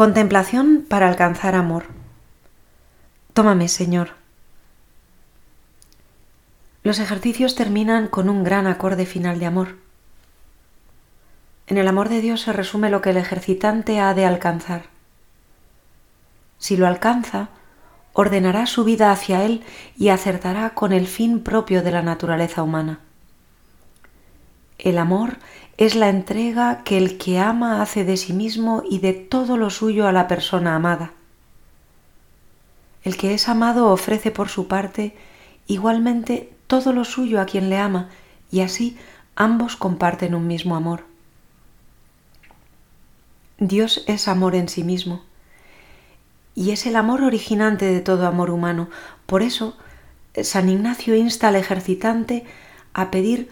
[0.00, 1.84] Contemplación para alcanzar amor.
[3.34, 4.12] Tómame, Señor.
[6.82, 9.76] Los ejercicios terminan con un gran acorde final de amor.
[11.66, 14.84] En el amor de Dios se resume lo que el ejercitante ha de alcanzar.
[16.56, 17.50] Si lo alcanza,
[18.14, 19.62] ordenará su vida hacia Él
[19.98, 23.00] y acertará con el fin propio de la naturaleza humana.
[24.78, 25.36] El amor
[25.80, 29.70] es la entrega que el que ama hace de sí mismo y de todo lo
[29.70, 31.12] suyo a la persona amada.
[33.02, 35.16] El que es amado ofrece por su parte
[35.66, 38.10] igualmente todo lo suyo a quien le ama
[38.52, 38.98] y así
[39.36, 41.06] ambos comparten un mismo amor.
[43.56, 45.22] Dios es amor en sí mismo
[46.54, 48.90] y es el amor originante de todo amor humano.
[49.24, 49.78] Por eso,
[50.42, 52.44] San Ignacio insta al ejercitante
[52.92, 53.48] a pedir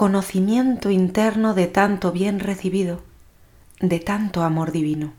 [0.00, 3.02] conocimiento interno de tanto bien recibido,
[3.80, 5.12] de tanto amor divino.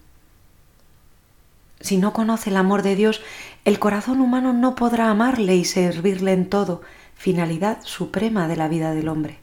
[1.81, 3.21] Si no conoce el amor de Dios,
[3.63, 6.81] el corazón humano no podrá amarle y servirle en todo,
[7.13, 9.37] finalidad suprema de la vida del hombre.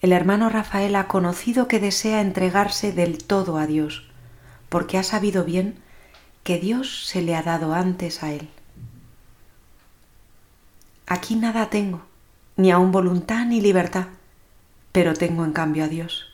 [0.00, 4.08] El hermano Rafael ha conocido que desea entregarse del todo a Dios,
[4.68, 5.80] porque ha sabido bien
[6.44, 8.48] que Dios se le ha dado antes a él.
[11.08, 12.07] Aquí nada tengo,
[12.58, 14.08] ni aun voluntad ni libertad,
[14.90, 16.26] pero tengo en cambio a Dios.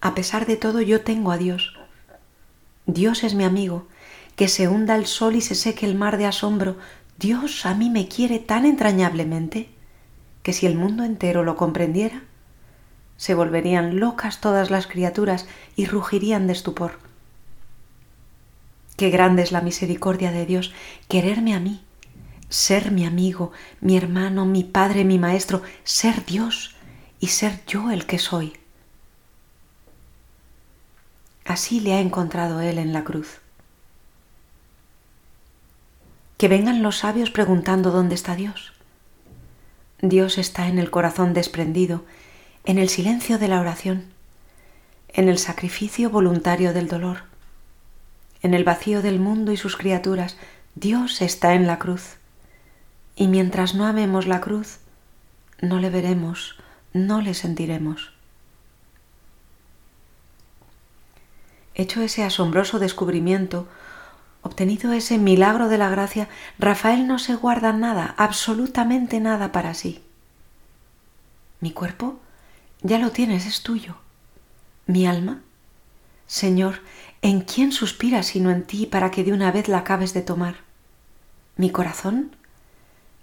[0.00, 1.78] A pesar de todo yo tengo a Dios.
[2.86, 3.86] Dios es mi amigo,
[4.34, 6.76] que se hunda el sol y se seque el mar de asombro.
[7.18, 9.68] Dios a mí me quiere tan entrañablemente
[10.42, 12.24] que si el mundo entero lo comprendiera,
[13.16, 16.98] se volverían locas todas las criaturas y rugirían de estupor.
[18.96, 20.74] Qué grande es la misericordia de Dios,
[21.08, 21.84] quererme a mí,
[22.54, 26.76] ser mi amigo, mi hermano, mi padre, mi maestro, ser Dios
[27.18, 28.56] y ser yo el que soy.
[31.44, 33.40] Así le ha encontrado Él en la cruz.
[36.36, 38.72] Que vengan los sabios preguntando dónde está Dios.
[40.00, 42.04] Dios está en el corazón desprendido,
[42.64, 44.04] en el silencio de la oración,
[45.08, 47.24] en el sacrificio voluntario del dolor,
[48.42, 50.36] en el vacío del mundo y sus criaturas.
[50.76, 52.16] Dios está en la cruz.
[53.16, 54.78] Y mientras no amemos la cruz,
[55.60, 56.56] no le veremos,
[56.92, 58.12] no le sentiremos.
[61.74, 63.68] Hecho ese asombroso descubrimiento,
[64.44, 70.02] Obtenido ese milagro de la gracia, Rafael no se guarda nada, absolutamente nada para sí.
[71.60, 72.20] Mi cuerpo
[72.82, 73.96] ya lo tienes, es tuyo.
[74.86, 75.40] Mi alma,
[76.26, 76.82] Señor,
[77.22, 80.56] ¿en quién suspira sino en ti para que de una vez la acabes de tomar?
[81.56, 82.36] Mi corazón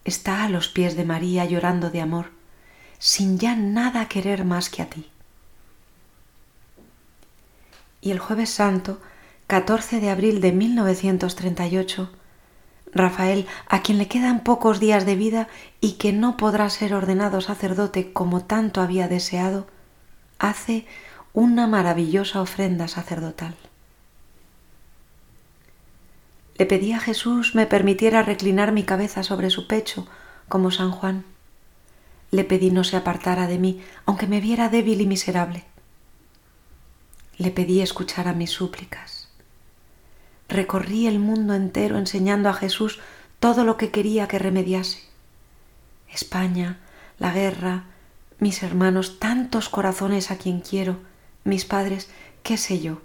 [0.06, 2.31] está a los pies de María llorando de amor,
[3.00, 5.09] sin ya nada querer más que a ti.
[8.01, 9.00] Y el jueves santo
[9.47, 12.09] 14 de abril de 1938,
[12.94, 15.47] Rafael, a quien le quedan pocos días de vida
[15.79, 19.67] y que no podrá ser ordenado sacerdote como tanto había deseado,
[20.40, 20.85] hace
[21.34, 23.56] una maravillosa ofrenda sacerdotal.
[26.61, 30.05] Le pedí a Jesús me permitiera reclinar mi cabeza sobre su pecho,
[30.47, 31.25] como San Juan.
[32.29, 35.63] Le pedí no se apartara de mí, aunque me viera débil y miserable.
[37.39, 39.22] Le pedí escuchara mis súplicas
[40.51, 42.99] recorrí el mundo entero enseñando a Jesús
[43.39, 44.99] todo lo que quería que remediase.
[46.11, 46.78] España,
[47.17, 47.85] la guerra,
[48.38, 50.99] mis hermanos, tantos corazones a quien quiero,
[51.43, 52.11] mis padres,
[52.43, 53.01] qué sé yo.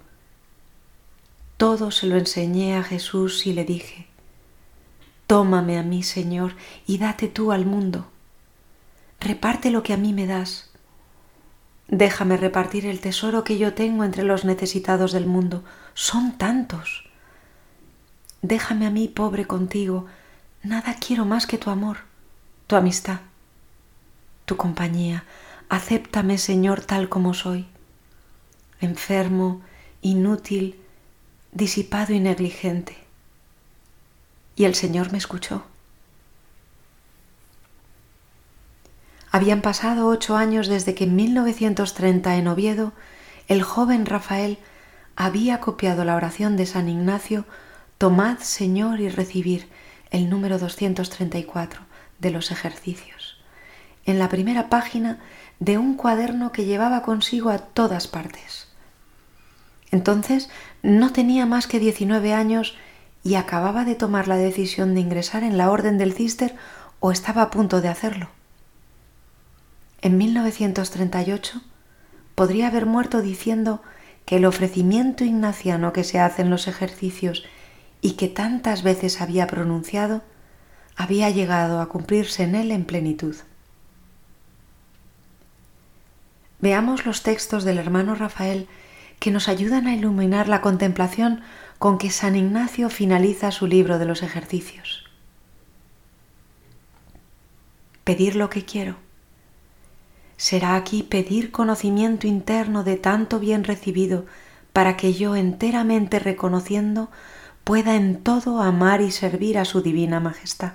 [1.57, 4.07] Todo se lo enseñé a Jesús y le dije,
[5.27, 8.07] Tómame a mí, Señor, y date tú al mundo.
[9.19, 10.69] Reparte lo que a mí me das.
[11.89, 15.63] Déjame repartir el tesoro que yo tengo entre los necesitados del mundo.
[15.95, 17.09] Son tantos.
[18.41, 20.05] Déjame a mí, pobre contigo,
[20.63, 21.97] nada quiero más que tu amor,
[22.67, 23.19] tu amistad,
[24.45, 25.25] tu compañía.
[25.69, 27.65] Acéptame, Señor, tal como soy,
[28.79, 29.61] enfermo,
[30.01, 30.79] inútil,
[31.51, 32.97] disipado y negligente.
[34.55, 35.63] Y el Señor me escuchó.
[39.31, 42.93] Habían pasado ocho años desde que en 1930 en Oviedo
[43.47, 44.57] el joven Rafael
[45.15, 47.45] había copiado la oración de San Ignacio
[47.97, 49.67] Tomad, Señor, y recibir
[50.11, 51.81] el número 234
[52.19, 53.39] de los ejercicios,
[54.05, 55.19] en la primera página
[55.59, 58.67] de un cuaderno que llevaba consigo a todas partes.
[59.91, 60.49] Entonces
[60.87, 62.77] no tenía más que 19 años
[63.21, 66.55] y acababa de tomar la decisión de ingresar en la Orden del Cister
[67.01, 68.29] o estaba a punto de hacerlo.
[70.01, 71.61] En 1938
[72.35, 73.81] podría haber muerto diciendo
[74.25, 77.43] que el ofrecimiento ignaciano que se hace en los ejercicios
[77.99, 80.21] y que tantas veces había pronunciado,
[80.95, 83.35] había llegado a cumplirse en él en plenitud.
[86.61, 88.69] Veamos los textos del hermano Rafael
[89.19, 91.41] que nos ayudan a iluminar la contemplación
[91.79, 95.05] con que San Ignacio finaliza su libro de los ejercicios.
[98.03, 98.95] Pedir lo que quiero.
[100.37, 104.25] Será aquí pedir conocimiento interno de tanto bien recibido
[104.71, 107.09] para que yo enteramente reconociendo
[107.63, 110.73] pueda en todo amar y servir a su divina majestad.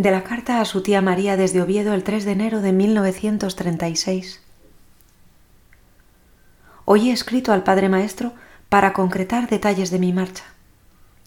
[0.00, 4.40] De la carta a su tía María desde Oviedo el 3 de enero de 1936.
[6.86, 8.32] Hoy he escrito al Padre Maestro
[8.70, 10.44] para concretar detalles de mi marcha.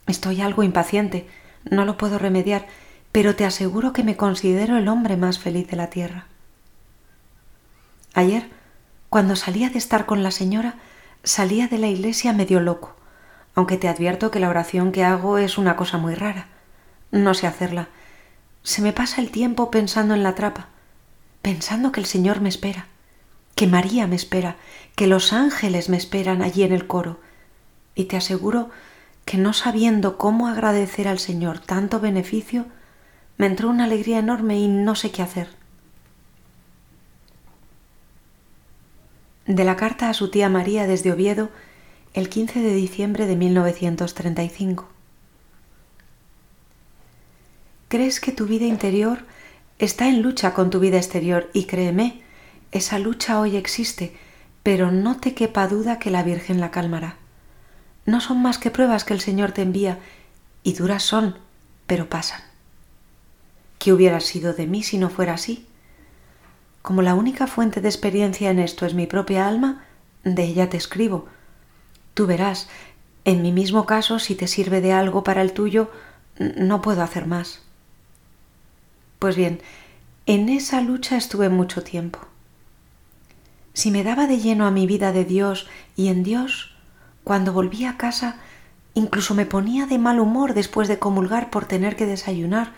[0.07, 1.29] Estoy algo impaciente,
[1.69, 2.65] no lo puedo remediar,
[3.11, 6.25] pero te aseguro que me considero el hombre más feliz de la tierra.
[8.15, 8.49] Ayer,
[9.11, 10.77] cuando salía de estar con la señora,
[11.23, 12.95] salía de la iglesia medio loco,
[13.53, 16.47] aunque te advierto que la oración que hago es una cosa muy rara.
[17.11, 17.89] No sé hacerla
[18.63, 20.69] se me pasa el tiempo pensando en la trapa,
[21.41, 22.87] pensando que el Señor me espera,
[23.55, 24.55] que María me espera,
[24.95, 27.19] que los ángeles me esperan allí en el coro,
[27.93, 28.69] y te aseguro
[29.25, 32.65] que no sabiendo cómo agradecer al Señor tanto beneficio,
[33.37, 35.49] me entró una alegría enorme y no sé qué hacer.
[39.45, 41.49] De la carta a su tía María desde Oviedo,
[42.13, 44.92] el 15 de diciembre de 1935.
[47.93, 49.19] Crees que tu vida interior
[49.77, 52.23] está en lucha con tu vida exterior y créeme,
[52.71, 54.17] esa lucha hoy existe,
[54.63, 57.17] pero no te quepa duda que la Virgen la calmará.
[58.07, 59.99] No son más que pruebas que el Señor te envía
[60.63, 61.37] y duras son,
[61.85, 62.41] pero pasan.
[63.77, 65.67] ¿Qué hubiera sido de mí si no fuera así?
[66.81, 69.85] Como la única fuente de experiencia en esto es mi propia alma,
[70.23, 71.27] de ella te escribo.
[72.15, 72.69] Tú verás,
[73.23, 75.91] en mi mismo caso, si te sirve de algo para el tuyo,
[76.39, 77.62] no puedo hacer más.
[79.23, 79.61] Pues bien,
[80.25, 82.19] en esa lucha estuve mucho tiempo.
[83.73, 85.65] Si me daba de lleno a mi vida de Dios
[85.95, 86.75] y en Dios,
[87.23, 88.35] cuando volvía a casa,
[88.93, 92.73] incluso me ponía de mal humor después de comulgar por tener que desayunar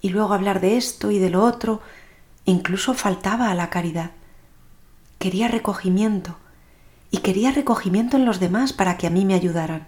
[0.00, 1.82] y luego hablar de esto y de lo otro,
[2.46, 4.12] incluso faltaba a la caridad.
[5.18, 6.38] Quería recogimiento
[7.10, 9.86] y quería recogimiento en los demás para que a mí me ayudaran.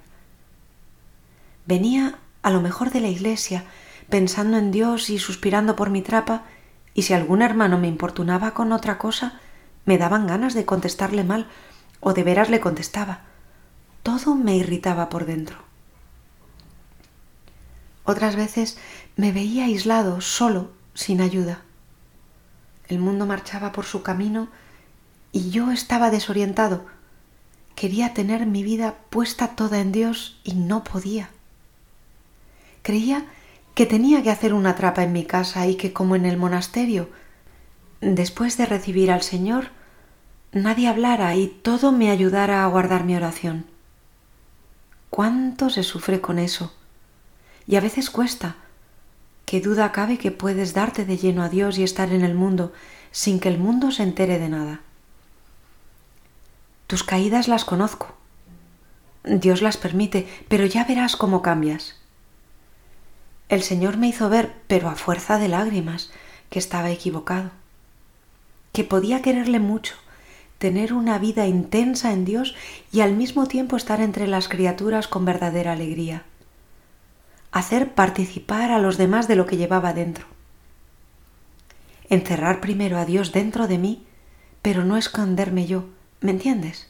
[1.65, 3.65] Venía a lo mejor de la iglesia
[4.09, 6.45] pensando en Dios y suspirando por mi trapa,
[6.95, 9.41] y si algún hermano me importunaba con otra cosa,
[9.85, 11.49] me daban ganas de contestarle mal,
[12.01, 13.21] o de veras le contestaba.
[14.03, 15.57] Todo me irritaba por dentro.
[18.05, 18.79] Otras veces
[19.17, 21.63] me veía aislado, solo, sin ayuda.
[22.89, 24.49] El mundo marchaba por su camino
[25.31, 26.85] y yo estaba desorientado.
[27.77, 31.31] Quería tener mi vida puesta toda en Dios y no podía.
[32.83, 33.25] Creía
[33.75, 37.09] que tenía que hacer una trapa en mi casa y que como en el monasterio,
[38.01, 39.69] después de recibir al Señor,
[40.53, 43.67] nadie hablara y todo me ayudara a guardar mi oración.
[45.09, 46.75] ¿Cuánto se sufre con eso?
[47.67, 48.57] Y a veces cuesta.
[49.45, 52.73] ¿Qué duda cabe que puedes darte de lleno a Dios y estar en el mundo
[53.11, 54.81] sin que el mundo se entere de nada?
[56.87, 58.15] Tus caídas las conozco.
[59.25, 62.02] Dios las permite, pero ya verás cómo cambias.
[63.53, 66.11] El Señor me hizo ver, pero a fuerza de lágrimas,
[66.49, 67.51] que estaba equivocado,
[68.73, 69.95] que podía quererle mucho,
[70.57, 72.55] tener una vida intensa en Dios
[72.93, 76.23] y al mismo tiempo estar entre las criaturas con verdadera alegría,
[77.51, 80.25] hacer participar a los demás de lo que llevaba dentro,
[82.09, 84.07] encerrar primero a Dios dentro de mí,
[84.63, 85.85] pero no esconderme yo,
[86.23, 86.89] ¿me entiendes?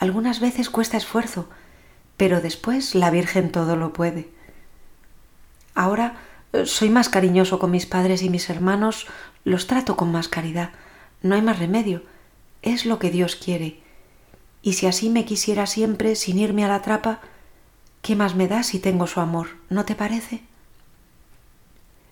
[0.00, 1.48] Algunas veces cuesta esfuerzo,
[2.16, 4.34] pero después la Virgen todo lo puede.
[5.76, 6.16] Ahora
[6.52, 9.06] eh, soy más cariñoso con mis padres y mis hermanos,
[9.44, 10.70] los trato con más caridad.
[11.22, 12.02] No hay más remedio.
[12.62, 13.80] Es lo que Dios quiere.
[14.62, 17.20] Y si así me quisiera siempre, sin irme a la trapa,
[18.02, 19.48] ¿qué más me da si tengo su amor?
[19.68, 20.42] ¿No te parece?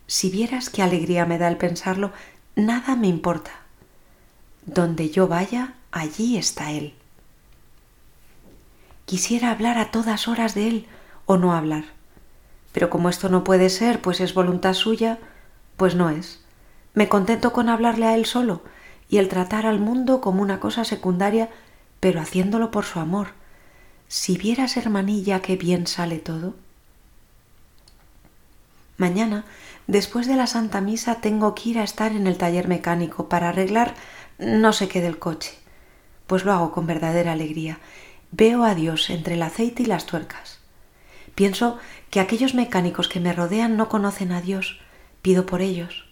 [0.07, 2.13] Si vieras qué alegría me da el pensarlo,
[2.55, 3.51] nada me importa.
[4.67, 6.95] Donde yo vaya, allí está Él.
[9.07, 10.87] Quisiera hablar a todas horas de Él
[11.25, 11.85] o no hablar.
[12.75, 15.21] Pero como esto no puede ser, pues es voluntad suya,
[15.77, 16.41] pues no es.
[16.93, 18.63] Me contento con hablarle a él solo
[19.09, 21.51] y el tratar al mundo como una cosa secundaria,
[22.01, 23.29] pero haciéndolo por su amor.
[24.09, 26.57] Si vieras, hermanilla, qué bien sale todo.
[28.97, 29.45] Mañana,
[29.87, 33.51] después de la Santa Misa, tengo que ir a estar en el taller mecánico para
[33.51, 33.95] arreglar
[34.39, 35.53] no sé qué del coche.
[36.27, 37.79] Pues lo hago con verdadera alegría.
[38.33, 40.64] Veo a Dios entre el aceite y las tuercas.
[41.35, 41.79] Pienso
[42.11, 44.81] que aquellos mecánicos que me rodean no conocen a Dios.
[45.23, 46.07] Pido por ellos.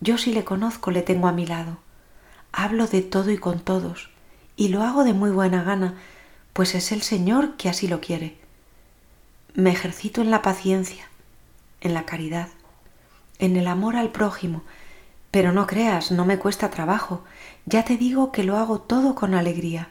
[0.00, 1.78] Yo si le conozco le tengo a mi lado.
[2.52, 4.10] Hablo de todo y con todos,
[4.56, 5.94] y lo hago de muy buena gana,
[6.52, 8.38] pues es el Señor que así lo quiere.
[9.54, 11.08] Me ejercito en la paciencia,
[11.80, 12.48] en la caridad,
[13.38, 14.62] en el amor al prójimo,
[15.30, 17.24] pero no creas, no me cuesta trabajo.
[17.66, 19.90] Ya te digo que lo hago todo con alegría.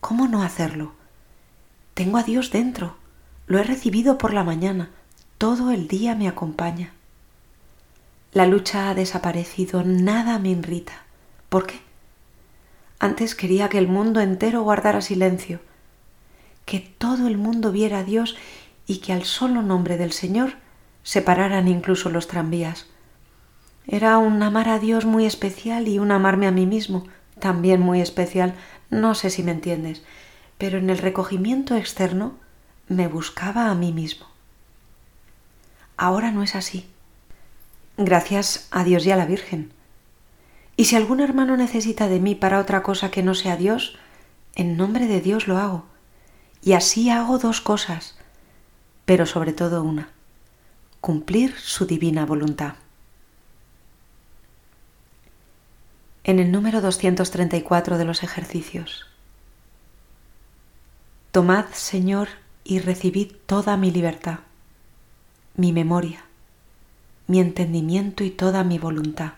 [0.00, 0.92] ¿Cómo no hacerlo?
[1.94, 2.96] Tengo a Dios dentro.
[3.46, 4.90] Lo he recibido por la mañana.
[5.38, 6.92] Todo el día me acompaña.
[8.32, 11.04] La lucha ha desaparecido, nada me irrita.
[11.48, 11.80] ¿Por qué?
[12.98, 15.60] Antes quería que el mundo entero guardara silencio,
[16.64, 18.36] que todo el mundo viera a Dios
[18.86, 20.54] y que al solo nombre del Señor
[21.02, 22.86] se pararan incluso los tranvías.
[23.86, 27.06] Era un amar a Dios muy especial y un amarme a mí mismo
[27.38, 28.54] también muy especial,
[28.90, 30.02] no sé si me entiendes,
[30.58, 32.34] pero en el recogimiento externo
[32.88, 34.26] me buscaba a mí mismo.
[35.96, 36.88] Ahora no es así.
[37.96, 39.72] Gracias a Dios y a la Virgen.
[40.76, 43.96] Y si algún hermano necesita de mí para otra cosa que no sea Dios,
[44.54, 45.86] en nombre de Dios lo hago.
[46.62, 48.16] Y así hago dos cosas,
[49.04, 50.10] pero sobre todo una,
[51.00, 52.74] cumplir su divina voluntad.
[56.24, 59.06] En el número 234 de los ejercicios.
[61.30, 62.28] Tomad, Señor,
[62.66, 64.40] y recibid toda mi libertad,
[65.54, 66.24] mi memoria,
[67.26, 69.32] mi entendimiento y toda mi voluntad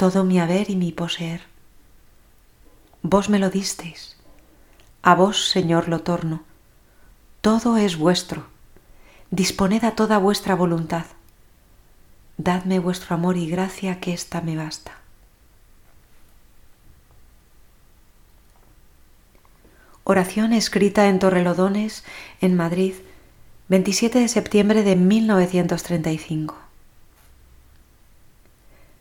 [0.00, 1.42] todo mi haber y mi poseer.
[3.02, 4.16] Vos me lo disteis,
[5.02, 6.42] a vos, Señor, lo torno.
[7.42, 8.46] Todo es vuestro.
[9.30, 11.04] Disponed a toda vuestra voluntad.
[12.38, 14.99] Dadme vuestro amor y gracia, que ésta me basta.
[20.10, 22.02] Oración escrita en Torrelodones,
[22.40, 22.94] en Madrid,
[23.68, 26.58] 27 de septiembre de 1935.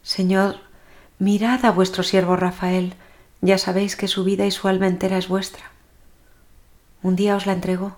[0.03, 0.57] Señor,
[1.17, 2.93] Mirad a vuestro siervo Rafael,
[3.41, 5.71] ya sabéis que su vida y su alma entera es vuestra.
[7.01, 7.95] Un día os la entregó,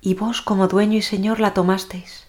[0.00, 2.26] y vos como dueño y señor la tomasteis.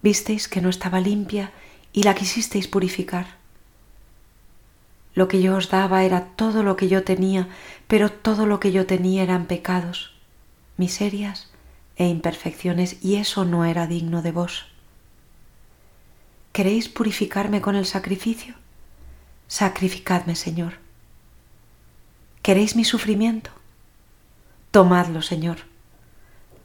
[0.00, 1.50] Visteis que no estaba limpia
[1.92, 3.41] y la quisisteis purificar.
[5.14, 7.48] Lo que yo os daba era todo lo que yo tenía,
[7.86, 10.12] pero todo lo que yo tenía eran pecados,
[10.76, 11.50] miserias
[11.96, 14.66] e imperfecciones, y eso no era digno de vos.
[16.52, 18.54] ¿Queréis purificarme con el sacrificio?
[19.48, 20.74] Sacrificadme, Señor.
[22.42, 23.50] ¿Queréis mi sufrimiento?
[24.70, 25.58] Tomadlo, Señor.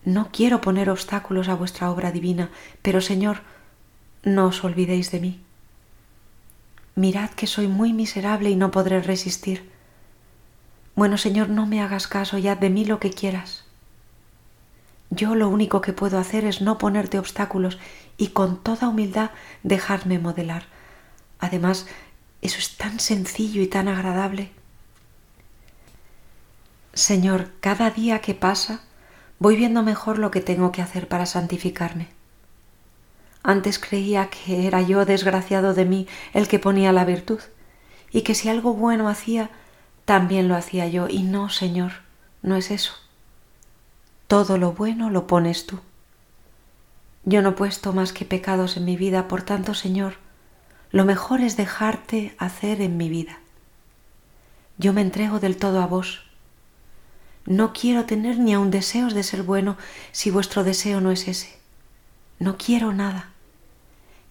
[0.06, 2.50] No quiero poner obstáculos a vuestra obra divina,
[2.82, 3.42] pero, Señor,
[4.24, 5.42] no os olvidéis de mí.
[6.98, 9.70] Mirad que soy muy miserable y no podré resistir.
[10.96, 13.66] Bueno, Señor, no me hagas caso y haz de mí lo que quieras.
[15.12, 17.78] Yo lo único que puedo hacer es no ponerte obstáculos
[18.18, 19.30] y con toda humildad
[19.62, 20.64] dejarme modelar.
[21.38, 21.86] Además,
[22.42, 24.50] eso es tan sencillo y tan agradable.
[26.96, 28.82] Señor, cada día que pasa
[29.38, 32.17] voy viendo mejor lo que tengo que hacer para santificarme.
[33.44, 37.40] Antes creía que era yo, desgraciado de mí, el que ponía la virtud,
[38.12, 39.50] y que si algo bueno hacía,
[40.06, 41.92] también lo hacía yo, y no, Señor,
[42.42, 42.94] no es eso.
[44.28, 45.80] Todo lo bueno lo pones tú.
[47.24, 50.16] Yo no he puesto más que pecados en mi vida, por tanto, Señor,
[50.92, 53.40] lo mejor es dejarte hacer en mi vida.
[54.78, 56.24] Yo me entrego del todo a vos.
[57.46, 59.78] No quiero tener ni aun deseos de ser bueno
[60.12, 61.57] si vuestro deseo no es ese.
[62.40, 63.32] No quiero nada.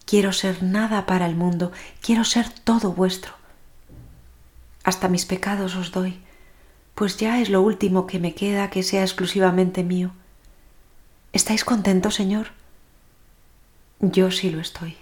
[0.05, 3.33] Quiero ser nada para el mundo, quiero ser todo vuestro.
[4.85, 6.21] Hasta mis pecados os doy,
[6.95, 10.13] pues ya es lo último que me queda que sea exclusivamente mío.
[11.33, 12.53] ¿Estáis contentos, Señor?
[13.99, 14.97] Yo sí lo estoy.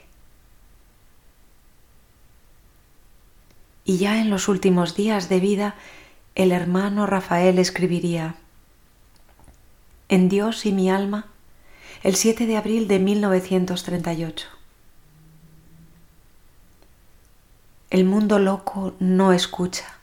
[3.84, 5.74] y ya en los últimos días de vida
[6.34, 8.36] el hermano Rafael escribiría
[10.08, 11.26] En Dios y mi alma,
[12.04, 14.46] el 7 de abril de 1938.
[17.90, 19.96] El mundo loco no escucha,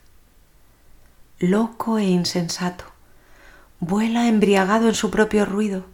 [1.39, 2.84] loco e insensato,
[3.79, 5.86] vuela embriagado en su propio ruido,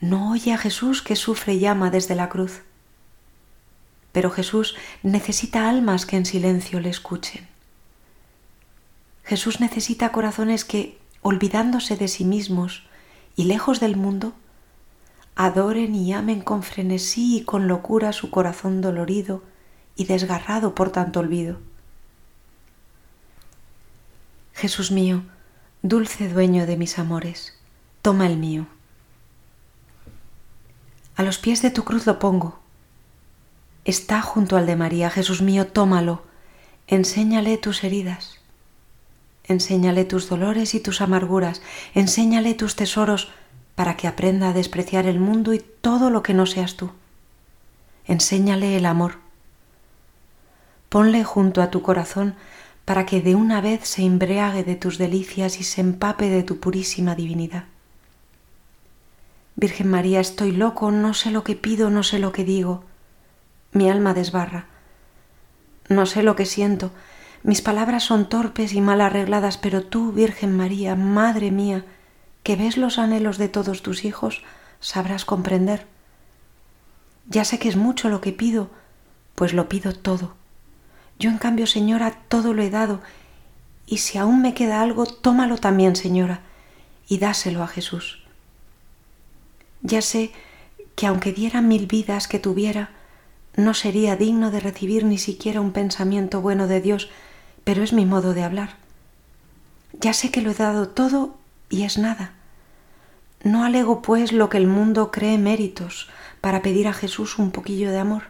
[0.00, 2.62] no oye a Jesús que sufre y llama desde la cruz
[4.18, 7.46] pero Jesús necesita almas que en silencio le escuchen.
[9.22, 12.82] Jesús necesita corazones que, olvidándose de sí mismos
[13.36, 14.32] y lejos del mundo,
[15.38, 19.44] adoren y amen con frenesí y con locura su corazón dolorido
[19.94, 21.60] y desgarrado por tanto olvido.
[24.52, 25.22] Jesús mío,
[25.82, 27.54] dulce dueño de mis amores,
[28.02, 28.66] toma el mío.
[31.14, 32.58] A los pies de tu cruz lo pongo.
[33.84, 36.24] Está junto al de María, Jesús mío, tómalo,
[36.88, 38.40] enséñale tus heridas,
[39.44, 41.62] enséñale tus dolores y tus amarguras,
[41.94, 43.30] enséñale tus tesoros,
[43.78, 46.90] para que aprenda a despreciar el mundo y todo lo que no seas tú.
[48.06, 49.18] Enséñale el amor.
[50.88, 52.34] Ponle junto a tu corazón
[52.84, 56.58] para que de una vez se embriague de tus delicias y se empape de tu
[56.58, 57.66] purísima divinidad.
[59.54, 62.82] Virgen María, estoy loco, no sé lo que pido, no sé lo que digo.
[63.70, 64.66] Mi alma desbarra.
[65.88, 66.90] No sé lo que siento.
[67.44, 71.84] Mis palabras son torpes y mal arregladas, pero tú, Virgen María, Madre mía,
[72.48, 74.42] que ves los anhelos de todos tus hijos,
[74.80, 75.86] sabrás comprender.
[77.28, 78.70] Ya sé que es mucho lo que pido,
[79.34, 80.34] pues lo pido todo.
[81.18, 83.02] Yo en cambio, Señora, todo lo he dado,
[83.84, 86.40] y si aún me queda algo, tómalo también, Señora,
[87.06, 88.22] y dáselo a Jesús.
[89.82, 90.32] Ya sé
[90.96, 92.92] que aunque diera mil vidas que tuviera,
[93.56, 97.10] no sería digno de recibir ni siquiera un pensamiento bueno de Dios,
[97.64, 98.76] pero es mi modo de hablar.
[99.92, 101.36] Ya sé que lo he dado todo
[101.68, 102.37] y es nada.
[103.42, 106.08] No alego pues lo que el mundo cree méritos
[106.40, 108.24] para pedir a Jesús un poquillo de amor.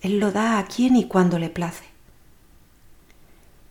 [0.00, 1.84] Él lo da a quien y cuando le place.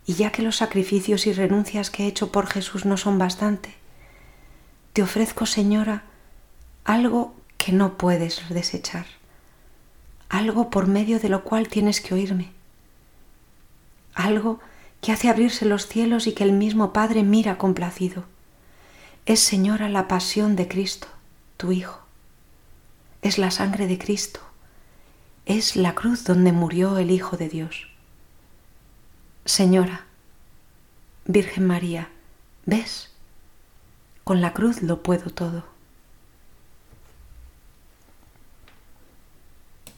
[0.05, 3.75] Y ya que los sacrificios y renuncias que he hecho por Jesús no son bastante,
[4.93, 6.03] te ofrezco, Señora,
[6.83, 9.05] algo que no puedes desechar,
[10.29, 12.51] algo por medio de lo cual tienes que oírme,
[14.13, 14.59] algo
[15.01, 18.25] que hace abrirse los cielos y que el mismo Padre mira complacido
[19.27, 21.09] es, Señora, la pasión de Cristo,
[21.57, 21.99] tu Hijo.
[23.21, 24.39] Es la sangre de Cristo.
[25.45, 27.87] Es la cruz donde murió el Hijo de Dios.
[29.43, 30.05] Señora,
[31.25, 32.09] Virgen María,
[32.65, 33.11] ¿ves?
[34.23, 35.65] Con la cruz lo puedo todo.